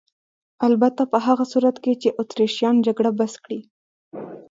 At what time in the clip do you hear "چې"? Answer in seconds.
2.01-2.09